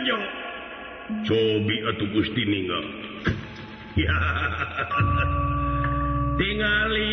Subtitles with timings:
[0.00, 0.16] Anjo.
[1.28, 2.84] Cobi atau Gusti meninggal
[6.40, 7.12] tinggali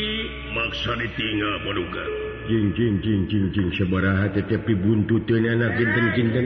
[0.56, 2.06] maksa ditinggal paduka.
[2.48, 6.46] Jing jing jing jing jing sebaraha tetapi buntut anak kinten kinten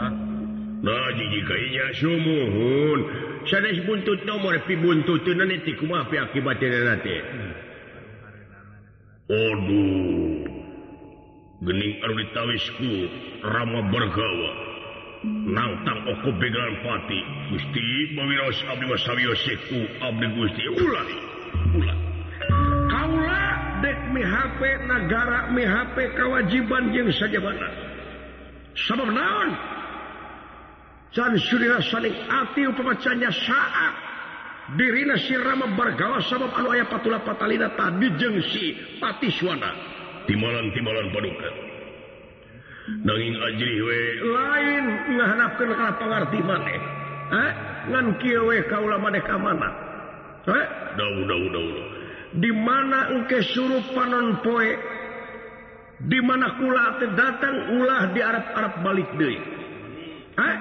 [0.86, 3.00] nah jiji kayaknya sumuhun.
[3.44, 7.16] Sanes buntut nomor pi buntut nanti kumah pi akibatnya nanti
[9.30, 10.42] Aduh,
[11.62, 12.90] gening aru ditawis ku
[13.46, 14.69] Rama Bergawa.
[15.24, 17.20] nantang oku begal pati.
[17.52, 20.62] Gusti mewios abdi wasawiyoseku abdi Gusti.
[20.80, 21.06] Ulah
[21.76, 21.98] ulah.
[22.88, 23.44] Kaula
[23.84, 27.68] dek MHP negara MHP kewajiban jeung sajabana.
[28.74, 29.50] Sabab naon?
[31.10, 33.94] Can surira saling ati upamacanya saat
[34.78, 39.74] dirina sirama bergawa sabab anu aya patula patalina tadi jeung si patiswana.
[40.30, 41.69] Timalan timalan paduka.
[43.06, 44.84] nanging ajriwe lain
[45.16, 46.80] ngahanapkeun ka pangarti maneh
[47.90, 49.70] ngan kieu we kaula maneh ka mana?
[50.50, 50.66] Eh
[50.98, 51.68] dau dau dau
[52.30, 54.70] di mana engke suruh panon poe?
[56.00, 59.36] Di mana kula teh datang ulah di Arab-Arab balik deui.
[60.40, 60.56] Eh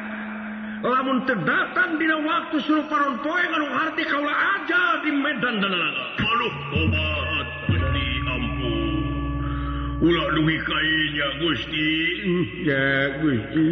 [0.84, 5.74] lamun teu datang dina waktu suruh panon poe ngan arti kaula aja di Medan dan
[5.74, 6.06] laga.
[6.20, 7.39] Aduh tobat
[10.00, 11.90] Ulah dugi kainya Gusti.
[12.24, 12.84] Hmm, ya
[13.20, 13.68] Gusti.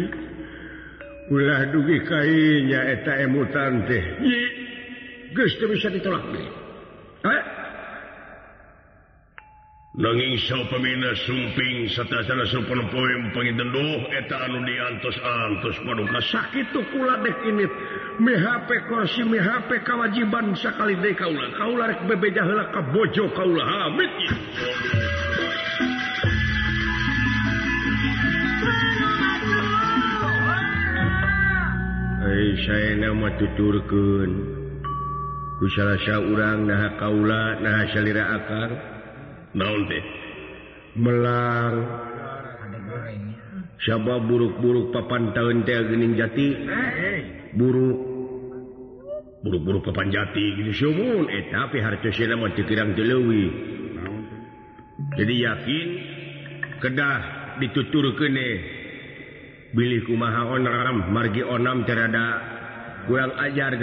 [1.32, 4.04] Ulah dugi kainya eta emutan teh.
[5.32, 6.48] Gusti bisa ditolak deui
[7.24, 7.42] eh?
[9.98, 16.66] Nanging saw pemina sumping serta sana sumpun poem pengidenduh eta anu diantos antos paduka sakit
[16.70, 17.66] tuh kula dek ini.
[18.22, 23.66] MHP kursi MHP kewajiban sekali deh kaula kaulah rek bebeja heula kabojo kaulah.
[23.66, 25.17] Hamid ya.
[32.64, 34.30] saya nama tuturken
[35.58, 38.70] kusaasa urang nah kaula nah salira akar.
[39.56, 40.04] Naon deh
[40.98, 41.76] melang.
[43.78, 46.48] Siapa buruk-buruk papan tahun teh gening jati.
[47.56, 47.98] Buruk.
[49.38, 53.46] Buruk-buruk papan jati gitu sumun eh tapi harta saya nama dikirang dilewi
[55.14, 55.88] jadi yakin
[56.82, 57.20] kedah
[57.62, 58.58] ditutur kene eh.
[59.76, 62.40] bilih kumaha onram margi onam terada
[63.04, 63.76] kurang ajar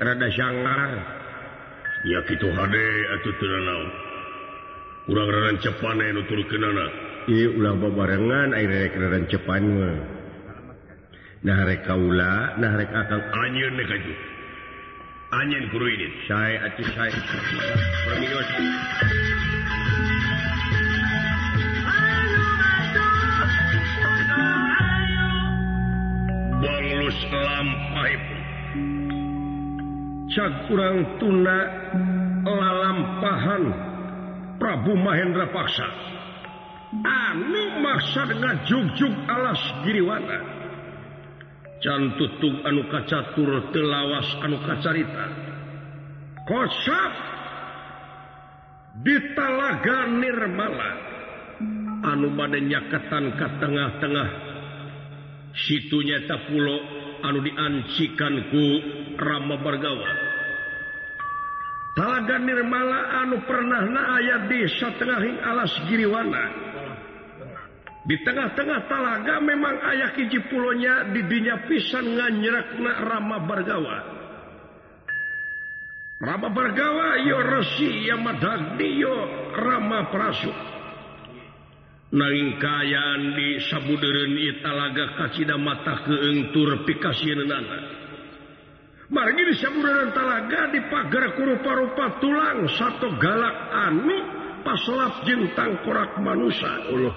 [0.00, 0.90] rada sanggar
[2.04, 3.82] ya gitu hade atau tenau
[5.08, 6.86] kurang raran cepan nutul kenana.
[7.28, 9.96] Iya ulah babarengan air rek raran cepan mah.
[11.48, 13.24] Nah rek kaula nah rek akang.
[13.24, 14.12] Anjeun nek aju
[15.32, 17.16] anjeun kuruidin saya atuh saya
[18.04, 18.48] permios.
[27.32, 28.14] lalampai
[30.28, 31.58] Ca kurang tuna
[32.44, 33.64] lalampahan
[34.60, 35.88] Prabu Mahendra Paksa.
[37.00, 40.38] Anu maksa dengan jugjug alas giriwana.
[41.80, 45.26] Can tutup anu kacatur telawas anu kacarita.
[46.44, 47.12] Kosap
[49.00, 50.90] di talaga nirmala.
[52.04, 54.28] Anu badnya ketan ke tengah-tengah.
[55.56, 58.66] Situnya tak pulau anu diancikanku
[59.18, 60.10] Rama bergawa
[61.98, 66.44] talaga Nirmala anu pernah na ayat di tengahing alas Giriwana.
[68.08, 73.96] Di tengah-tengah talaga memang ayah hiji pulonya didinya pisan nganyerakna Rama bergawa
[76.16, 79.12] Rama bergawa yo resi yo madagni yo
[79.52, 80.77] Rama prasuk
[82.08, 87.64] naingkayan di sabuderun italaga kacita mata keengtur pikasianan
[89.12, 93.56] margi di sabuderun talaga di pagar kurupa-rupa tulang satu galak
[93.88, 94.16] anu
[94.64, 97.14] paslap jeung tangkorak manusia Allah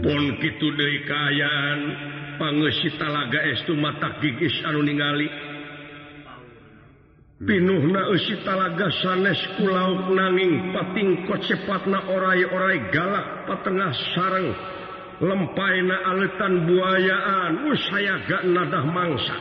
[0.00, 1.80] pun kitu deui kayan
[2.40, 5.49] pangesi talaga estu mata gigis anu ningali.
[7.40, 14.52] pinuh naitalaga sanes kulauk nanging pating kocepatna orai-orai galak patengah sarang
[15.24, 19.36] lempai na aletan buayaan us saya gak nadah mangsa.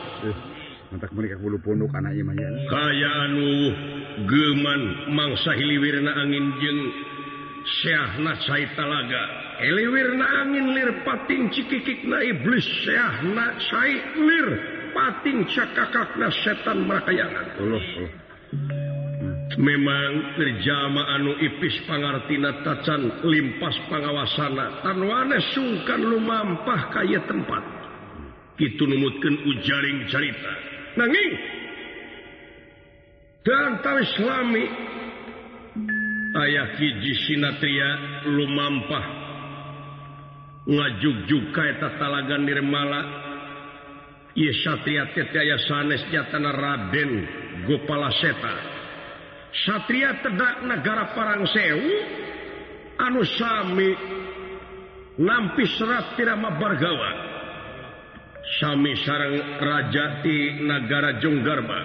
[2.71, 3.51] Kayanu
[4.25, 4.81] geman
[5.11, 6.81] mangsa hiliwirna angin jeng.
[7.59, 9.23] Syahna Saytalaga
[9.59, 13.29] Eliwirna angin lir pating cikikik na iblis cai
[13.67, 17.47] Saylir pating cakakakna setan makayangan
[19.59, 27.63] memang terjama anu ipis pangartina tacan limpas pengawasana tanwane sungkan lumampah kaya tempat.
[28.59, 30.53] Itu numutkan ujaring cerita
[30.99, 31.33] nanging
[33.47, 34.65] dan islami
[36.43, 37.89] ayah hiji sinatria
[38.31, 39.05] lumampah.
[40.69, 43.28] Ngajuk-juk kaeta talagan nirmala
[44.35, 47.11] Satria sanes jatana Raden
[47.65, 48.55] Gopala seta.
[49.65, 51.93] Satria tedak negara Parang sewu
[53.01, 53.89] anusami
[55.17, 57.11] nampi serat tirama Bargawa
[58.61, 61.79] Sami sarang Rajati negara Jonggarba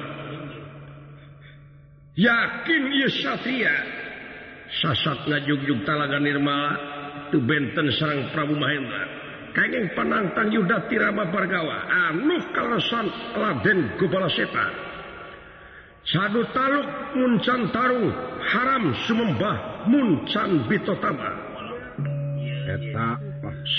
[2.14, 3.74] yakin ia Satria.
[4.74, 6.72] Sasat ngajugjug talaga Nirmala
[7.30, 9.23] tu benten sarang Prabu Mahendra.
[9.54, 11.86] kenging penantang Yuda Tirama Bargawa.
[12.10, 13.06] Anu kalesan
[13.38, 14.66] Raden Gubala Seta
[16.04, 18.12] Sadu taluk muncan tarung
[18.44, 21.32] haram sumembah muncan bitotama.
[22.68, 23.16] Eta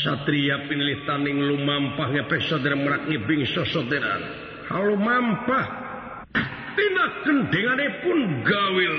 [0.02, 4.22] Satria pinilih taning lumampah ngepe saudara merak ngibing sosoderan
[4.66, 5.66] Halu mampah
[6.76, 8.94] Tina kendengane pun gawil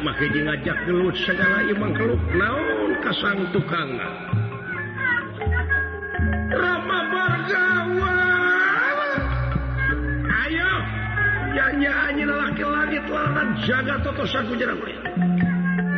[0.00, 3.90] maka ngajak gelut segala Imang keluk naon kasang tukang
[6.50, 8.18] Rama Bargawa
[10.46, 10.72] Ayo!
[11.52, 14.80] Nyanyi anjing laki langit lalat jaga toto saku jerang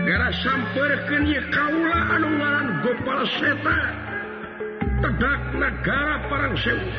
[0.02, 3.78] Gara samperkeun ye kaula anu ngaran Gopal Seta
[5.02, 6.90] tedak negara parang sewu.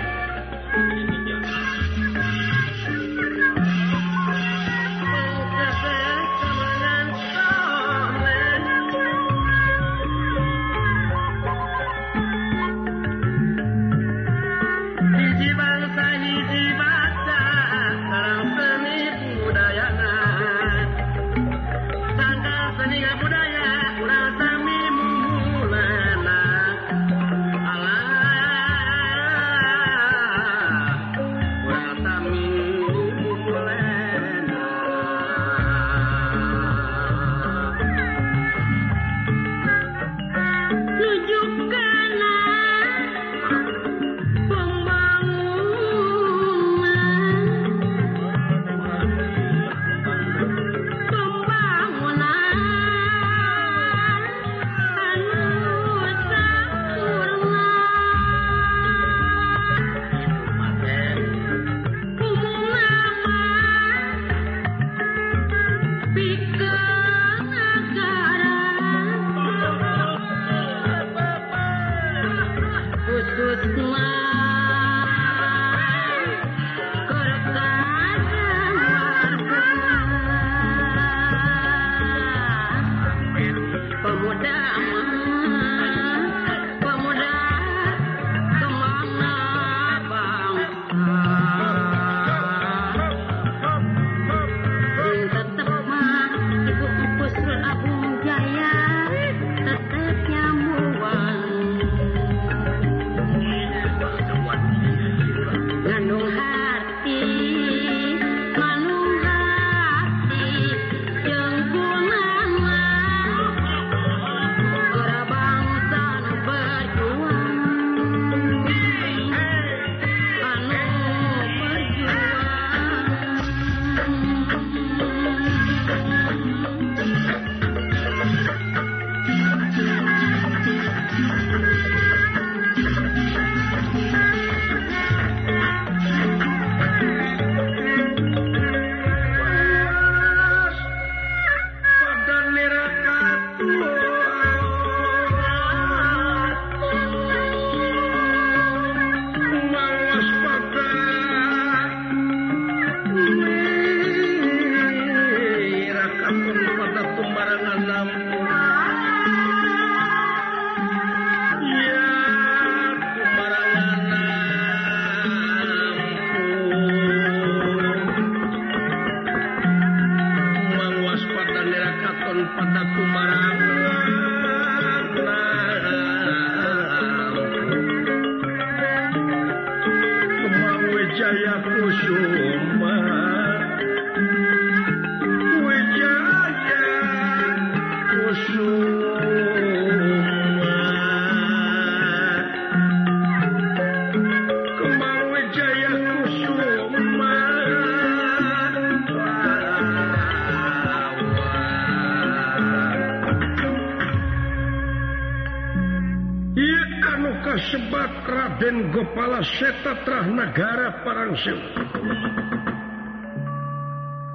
[209.64, 211.56] setatrah negara Parangsew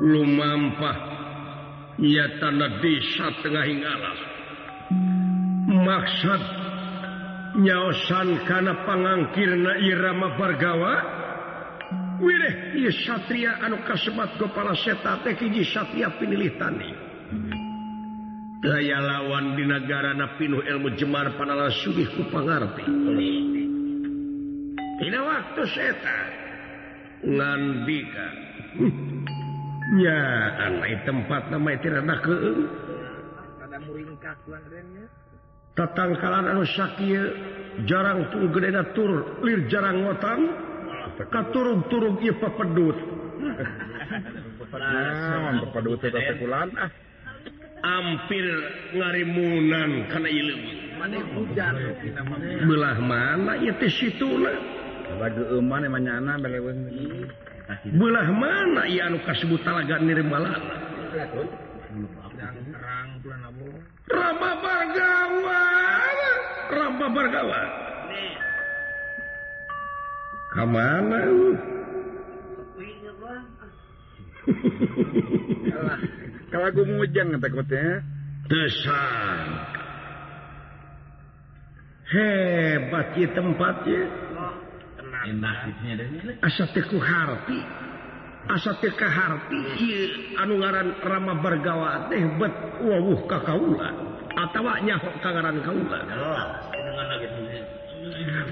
[0.01, 0.97] lumampah
[2.01, 4.17] ia tanda desa tengah Allah
[5.69, 6.43] maksud
[7.61, 10.95] nyaosan karena pangangkirna Irama Bargawa
[12.25, 16.91] Wireh iya satria anu kasebat kepala seta teh hiji satria pinilih tani.
[18.59, 22.83] Daya lawan di negara na pinuh ilmu jemar panala sugih ku pangarti.
[24.99, 25.63] tidak waktu
[27.23, 28.27] setanbika
[31.07, 32.37] tempat nama tidak ke
[35.79, 37.23] tatangkalan Shakir
[37.87, 40.51] jarang tugedda tur lir jarang ngotang
[41.55, 42.99] turun-turun ia pedut
[47.79, 48.47] hampir
[48.99, 50.71] ngarimunan karena ilmu
[52.67, 54.27] belah mana itu situ
[57.97, 60.53] belah mana ia anu kasebut talaga nirmala
[64.09, 65.63] Rama Bargawa
[66.69, 67.61] Rama Bargawa
[70.53, 71.21] kemana
[76.49, 78.01] kalau aku mujang takutnya
[78.49, 79.85] Tersangka.
[82.09, 84.03] Hebat ya tempatnya.
[86.43, 87.59] asaku Harti
[88.49, 89.61] asa Harti
[90.41, 93.89] anu ngaran Rama bergawa teh bet wawuh kakaula
[94.39, 95.99] atawanya kagaran kaula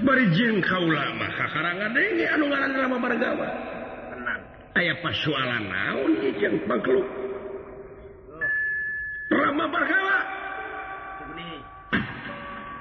[0.03, 3.49] berijin kaula mah kakarangan ini anu ngaran Rama bergawa.
[4.77, 7.07] Aya pasualan naon jeung makhluk?
[9.33, 10.17] Rama bergawa.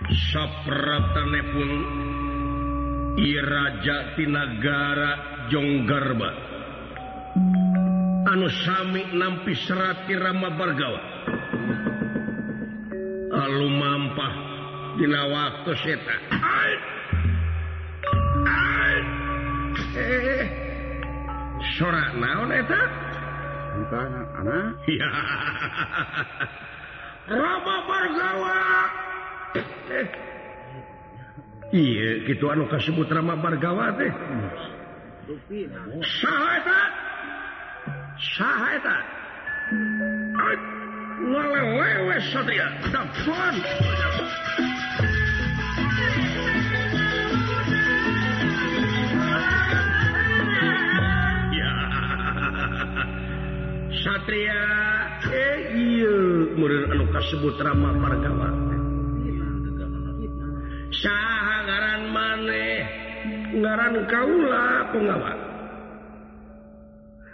[0.07, 1.71] Sapratane pun
[3.17, 5.11] Irajatinagara
[5.49, 6.31] Jonggarba.
[8.29, 11.01] Anu Sami nampi serati Rama Bargawa.
[13.37, 14.35] Lalu mampah
[14.97, 16.17] dina waktu seta
[19.97, 20.45] eh
[21.77, 22.83] sorak naon eta?
[24.41, 25.11] Anak ya.
[27.37, 28.61] Rama Bargawa!
[29.93, 30.07] Eh.
[31.75, 34.13] Iye, gitu anu kasebut Rama Bargawa teh.
[36.23, 36.81] Saha eta?
[38.39, 38.97] Saha eta?
[41.27, 43.55] Ngalewewe satria, dapon.
[51.51, 51.75] Ya.
[54.07, 54.63] Satria,
[55.35, 56.15] eh iya,
[56.55, 58.66] murid anu kasebut Rama Bargawa.
[63.57, 65.33] ngaran Kaula pengawa.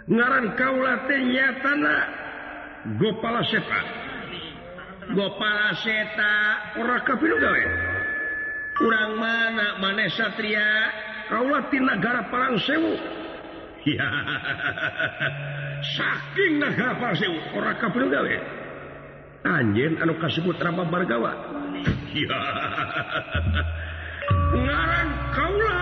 [0.07, 2.01] Ngaran Kaula tanah
[2.99, 3.81] gopala seta.
[5.13, 6.35] Gopala seta
[6.79, 6.99] ora
[8.73, 10.91] kurang mana maneh Satria
[11.29, 12.95] Kaula Tinagara Palang Sewu.
[13.83, 14.07] Ya
[15.95, 17.75] saking negara Palang Sewu ora
[18.11, 18.35] gawe.
[19.43, 21.35] Anjen anu kasebut Rama Bargawa.
[22.15, 22.39] Ya
[24.63, 25.79] ngaran Kaula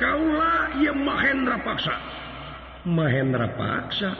[0.00, 1.94] Kaula Mahendra paksa.
[2.88, 4.10] Mahendra paksa?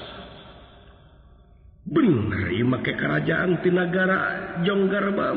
[1.89, 4.19] Benar make kerajaan Tinagara
[4.63, 5.33] Jonggarba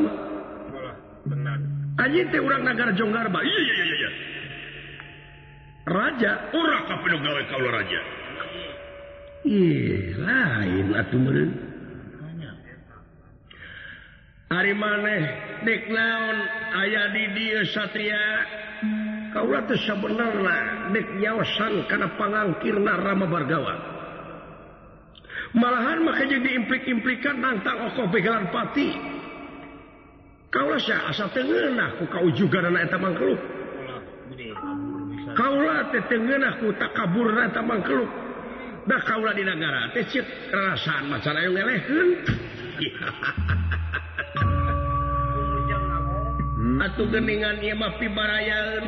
[2.42, 3.40] orang negara Jonggarba.
[3.42, 4.10] Iya, iya, iya.
[5.84, 6.32] Raja?
[6.52, 6.84] Orang
[7.20, 8.02] gawe kaula raja.
[9.44, 11.52] Ih, lain atuh meureun.
[14.54, 15.24] Ari maneh
[15.66, 16.38] dek naon?
[16.78, 18.63] Aya di dieu Satria.
[19.34, 23.94] sebenarnyasan karena pangangkirna Rama Bargawa.
[25.54, 28.90] Malahan maka jadi implik-implikan tentang okoh begalan pati.
[30.50, 33.42] Kaulah saya asa tengenah ku kau juga dan eta mangkeluk.
[35.34, 38.10] Kaulah teh ngeunah ku tak kabur eta mangkeluk.
[38.86, 42.10] Nah kaulah di negara teh cek rasaan masalah yang ngeleheun
[46.74, 46.90] Mm-hmm.
[46.90, 48.86] atau geningan mah pibarayaeun.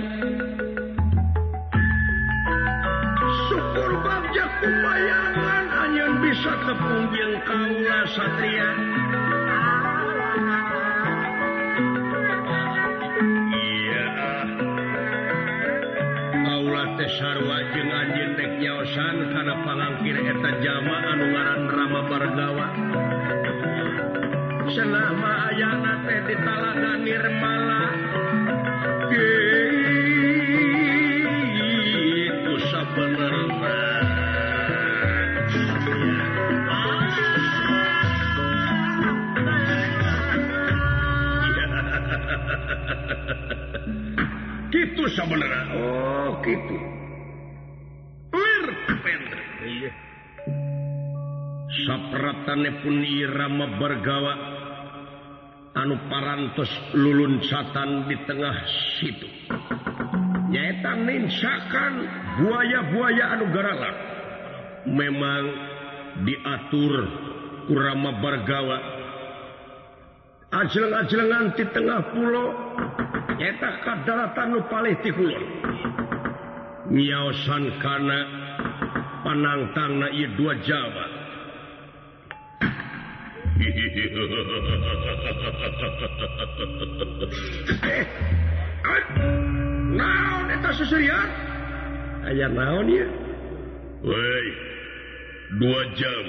[3.45, 8.69] syukur Bagja kumayangan hanya bisa tepung jeung Kaula Satria.
[13.53, 14.45] Iya ah.
[16.41, 22.67] Kaula Tesarwa jeung anjeun dek nyaosan kana palangkir eta jamaah anu ngaran Rama Bargawa.
[24.73, 27.83] senama aya nate di talaga Nirmala.
[32.25, 33.77] Itu sebenarnya
[44.73, 46.77] gitu sebenarnya oh gitu.
[51.85, 54.54] Sapratane pun irama bergawa.
[55.75, 58.55] anu parantos lulun satan di tengah
[58.97, 59.27] situ.
[60.47, 61.93] Nyaeta ninsakan
[62.39, 63.95] buaya-buaya anu garalan
[64.87, 65.43] memang
[66.23, 66.93] diatur
[67.67, 68.77] kurama bergawa
[70.55, 72.47] ajelang-ajelangan di tengah pulau
[73.35, 75.45] nyaeta kadaratan nu palih ti kulon.
[76.85, 78.19] Nyaosan kana
[79.25, 81.04] panangtang na ieu dua jawa.
[92.25, 93.07] aya naon ya
[94.05, 94.45] Wey,
[95.57, 96.25] dua jam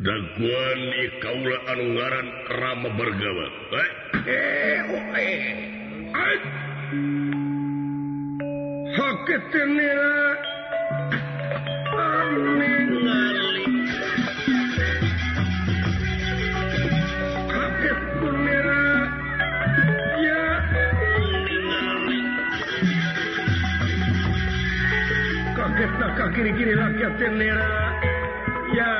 [0.00, 3.90] daguan di kaula anu ngaran rama bergawa eh
[4.24, 6.38] eh, oh, eh.
[8.94, 9.92] haketena
[12.00, 13.29] amin.
[26.60, 27.72] kiri rakyat tendera
[28.76, 28.92] ya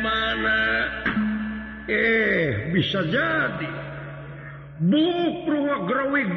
[0.00, 0.60] mana
[1.88, 3.68] eh bisa jadi.
[4.80, 5.20] Bung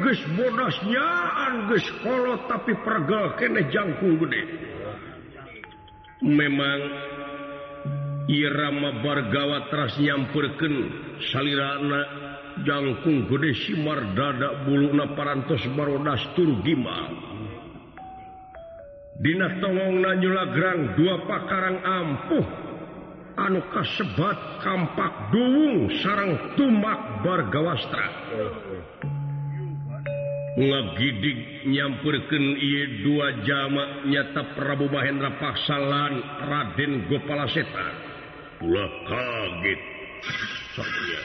[0.04, 4.53] geus bodas nyaan geskolot tapi pergal kene jangkung gede.
[6.24, 6.80] memang
[8.24, 10.74] Irama Bargawa teras nyamperken
[11.28, 12.02] salirana
[12.64, 17.12] jangkung gede Simar dada buluna parantos barodas Turgima
[19.14, 22.46] Dina tongong nyulagrang dua pakarang ampuh.
[23.34, 28.06] Anu kasebat kampak duung sarang tumak Bargawastra
[30.54, 36.14] ngagidik nyampurken ia dua jamak nyata Prabu Mahendra Paksalan
[36.46, 38.14] Raden Gopala Seta
[38.62, 39.80] pula kaget
[40.78, 41.22] Satria.